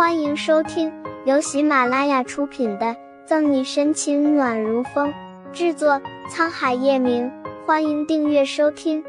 [0.00, 0.90] 欢迎收听
[1.26, 2.86] 由喜马拉雅出品的
[3.26, 5.12] 《赠你深情暖如风》，
[5.52, 7.30] 制作沧海夜明。
[7.66, 9.04] 欢迎订阅收听。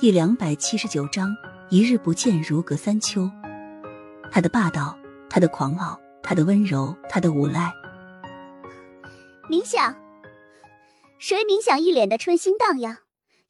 [0.00, 1.28] 第两百七十九章：
[1.70, 3.30] 一日不见，如隔三秋。
[4.32, 4.98] 他的霸道，
[5.30, 7.72] 他的狂傲，他的温柔，他的无赖。
[9.48, 9.94] 冥想，
[11.20, 12.98] 谁冥想一脸的春心荡漾，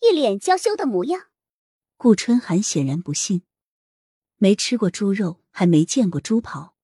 [0.02, 1.22] 一脸娇羞的模样？
[1.96, 3.40] 顾春寒显然不信。
[4.38, 6.74] 没吃过猪肉，还没见过猪跑。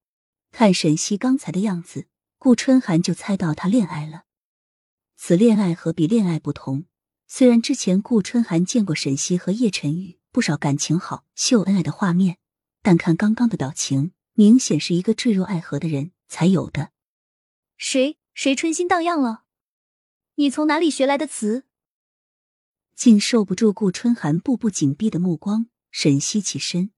[0.51, 2.07] 看沈西刚才的样子，
[2.39, 4.25] 顾春寒就猜到他恋爱了。
[5.17, 6.87] 此恋爱和彼恋爱不同，
[7.27, 12.39] 虽然之前顾春寒见过沈西和叶晨玉不少感情好、秀恩爱的画面，
[12.83, 16.93] 但看刚刚的表情，明显是一个坠入爱河的人才有的。
[17.77, 19.45] 谁谁春心荡漾了？
[20.37, 21.67] 你从哪里学来的词？
[22.95, 26.92] 竟受不住顾春寒步步紧逼的目光，沈西起身。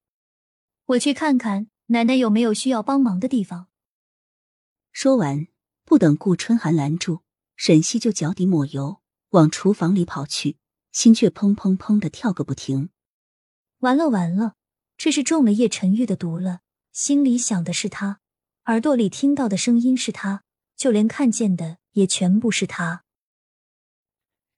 [0.85, 3.67] 我去看看奶奶有没有需要帮忙的地方。
[4.91, 5.47] 说完，
[5.83, 7.21] 不等顾春寒拦住，
[7.55, 10.57] 沈西就脚底抹油，往厨房里跑去，
[10.91, 12.89] 心却砰砰砰的跳个不停。
[13.79, 14.55] 完了完了，
[14.95, 16.61] 这是中了叶晨玉的毒了。
[16.91, 18.21] 心里想的是他，
[18.65, 20.43] 耳朵里听到的声音是他，
[20.77, 23.03] 就连看见的也全部是他。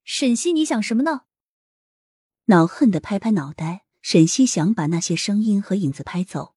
[0.04, 1.22] 沈西，你想什么呢？
[2.44, 3.86] 恼恨的拍拍脑袋。
[4.10, 6.54] 沈西想把那些声音和影子拍走。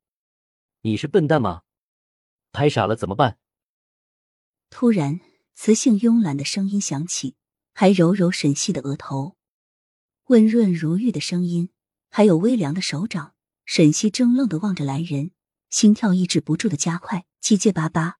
[0.83, 1.63] 你是笨蛋吗？
[2.53, 3.39] 拍傻了怎么办？
[4.69, 5.19] 突然，
[5.53, 7.35] 磁性慵懒的声音响起，
[7.73, 9.35] 还揉揉沈西的额头，
[10.27, 11.71] 温润如玉的声音，
[12.09, 13.35] 还有微凉的手掌。
[13.65, 15.31] 沈西怔愣的望着来人，
[15.69, 18.19] 心跳抑制不住的加快，结结巴巴：“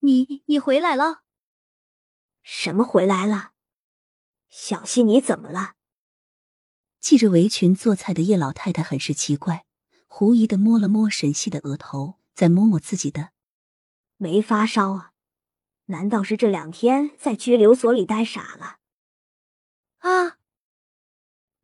[0.00, 1.22] 你你回来了？
[2.42, 3.52] 什么回来了？
[4.48, 5.74] 小西，你怎么了？”
[7.00, 9.64] 系着围裙做菜的叶老太太很是奇怪，
[10.06, 13.30] 狐疑的摸了摸沈西的额头，再摸摸自己的，
[14.16, 15.12] 没发烧啊？
[15.86, 18.78] 难道是这两天在拘留所里待傻了？
[19.98, 20.38] 啊！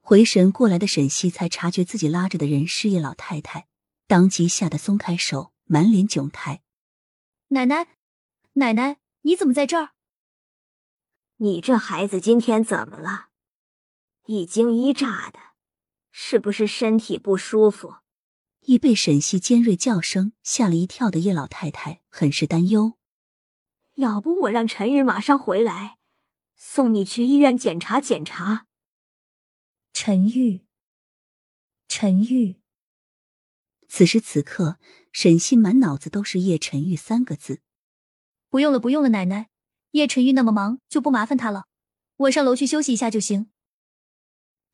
[0.01, 3.67] 回神过来的沈西才察觉自己拉着的人是叶老太太，
[4.07, 6.63] 当即吓得松开手，满脸窘态。
[7.49, 7.89] 奶奶，
[8.55, 9.91] 奶奶，你怎么在这儿？
[11.39, 13.29] 你这孩子今天怎么了？
[14.27, 15.39] 一惊一乍的，
[16.11, 17.97] 是不是身体不舒服？
[18.61, 22.95] 一被沈西尖锐叫声吓了一跳的叶老太太很是担忧。
[23.97, 25.99] 要不我让陈玉马上回来，
[26.57, 28.67] 送你去医院检查检查。
[29.93, 30.65] 陈玉，
[31.87, 32.57] 陈玉。
[33.87, 34.79] 此时此刻，
[35.13, 37.61] 沈西满脑子都是叶晨玉三个字。
[38.49, 39.51] 不用了，不用了，奶奶，
[39.91, 41.67] 叶晨玉那么忙，就不麻烦他了。
[42.17, 43.51] 我上楼去休息一下就行。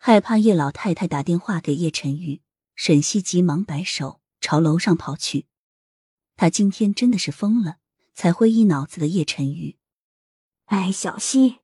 [0.02, 2.40] 害怕叶老太太打电话给叶晨玉，
[2.74, 5.46] 沈西急忙摆手，朝楼上跑去。
[6.36, 7.76] 他今天真的是疯了，
[8.14, 9.76] 才会一脑子的叶晨玉。
[10.64, 11.58] 哎，小西！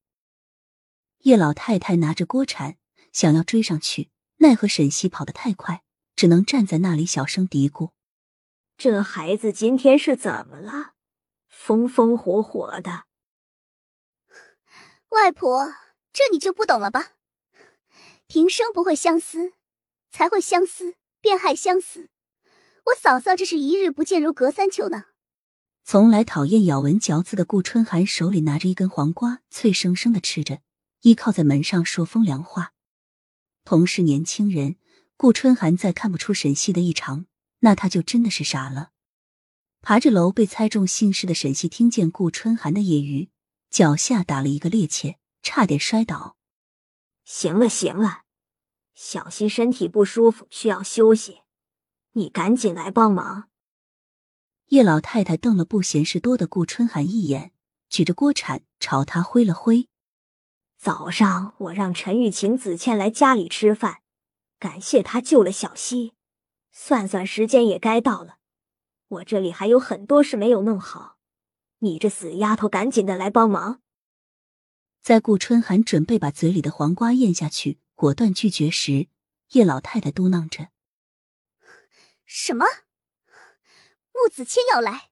[1.20, 2.76] 叶老太太拿着锅铲
[3.10, 5.82] 想要追上去，奈何沈西跑得太快，
[6.14, 7.92] 只能站在那里小声嘀咕
[8.76, 10.92] ：“这孩子今天是怎么了？
[11.48, 13.04] 风风火火的。”
[15.08, 15.72] 外婆，
[16.12, 17.15] 这你就不懂了吧？
[18.28, 19.52] 平生不会相思，
[20.10, 22.08] 才会相思，便害相思。
[22.86, 25.04] 我嫂嫂这是一日不见如隔三秋呢。
[25.84, 30.60] 从来讨厌咬文嚼字的顾春寒手里拿着一根黄瓜，脆生生的吃着，
[31.02, 32.72] 依靠在门上说风凉话。
[33.64, 34.76] 同是年轻人，
[35.16, 37.26] 顾春寒再看不出沈西的异常，
[37.60, 38.90] 那他就真的是傻了。
[39.80, 43.28] 爬着楼被猜中姓氏的沈西听见顾春寒的揶揄，
[43.70, 46.35] 脚下打了一个趔趄，差点摔倒。
[47.26, 48.22] 行了行了，
[48.94, 51.40] 小溪身体不舒服，需要休息，
[52.12, 53.50] 你赶紧来帮忙。
[54.66, 57.50] 叶老太太瞪了不嫌事多的顾春寒一眼，
[57.88, 59.88] 举着锅铲朝他挥了挥。
[60.78, 64.02] 早上我让陈玉请子倩来家里吃饭，
[64.60, 66.14] 感谢她救了小溪。
[66.70, 68.36] 算算时间也该到了，
[69.08, 71.16] 我这里还有很多事没有弄好，
[71.80, 73.80] 你这死丫头，赶紧的来帮忙。
[75.06, 79.06] 在顾春寒准备把嘴里的黄瓜咽下去，果断拒绝时，
[79.52, 80.70] 叶老太太嘟囔着
[82.26, 82.66] ：“什么？
[84.12, 85.10] 穆子谦要来？”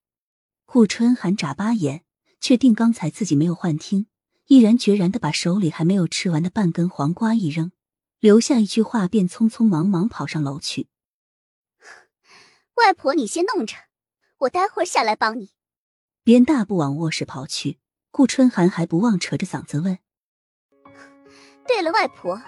[0.67, 2.05] 顾春寒眨巴眼，
[2.41, 4.09] 确定刚才自己没有幻听，
[4.47, 7.71] 毅然决然的把手里还没有吃完的半根黄瓜一扔，
[8.19, 10.89] 留下一句话，便匆匆忙忙跑上楼去。
[12.75, 13.77] 外婆，你先弄着，
[14.39, 15.51] 我待会儿下来帮你。
[16.25, 17.79] 边大步往卧室跑去。
[18.17, 19.99] 顾春寒还不忘扯着嗓子问
[21.67, 22.41] ：“对了，外婆，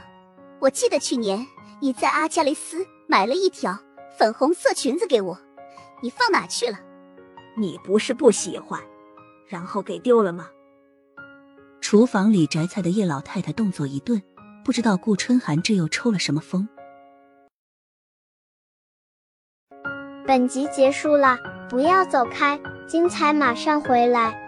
[0.60, 1.44] 我记得去年
[1.80, 3.76] 你在阿加雷斯买了一条
[4.16, 5.36] 粉红色裙子给我，
[6.00, 6.78] 你放哪去了？
[7.58, 8.80] 你不是不喜欢，
[9.48, 10.48] 然后给丢了吗？
[11.80, 14.22] 厨房里摘菜的叶老太太动作一顿，
[14.64, 16.68] 不知道顾春寒这又抽了什么风。
[20.24, 21.36] 本集结束了，
[21.68, 24.45] 不要走开，精彩马上回来。